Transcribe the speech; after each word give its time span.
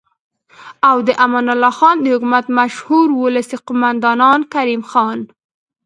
او 0.89 0.97
د 1.07 1.09
امان 1.25 1.47
الله 1.53 1.73
خان 1.79 1.95
د 2.01 2.05
حکومت 2.13 2.45
مشهور 2.59 3.07
ولسي 3.23 3.57
قوماندان 3.67 4.39
کریم 4.53 4.81
خان 4.91 5.19